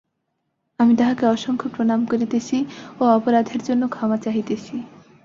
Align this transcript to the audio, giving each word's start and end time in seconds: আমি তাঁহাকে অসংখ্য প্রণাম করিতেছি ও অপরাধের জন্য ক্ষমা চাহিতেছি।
আমি 0.79 0.93
তাঁহাকে 0.95 1.25
অসংখ্য 1.27 1.67
প্রণাম 1.73 2.01
করিতেছি 2.05 2.57
ও 2.99 3.03
অপরাধের 3.17 3.61
জন্য 3.63 3.83
ক্ষমা 3.87 4.17
চাহিতেছি। 4.17 4.75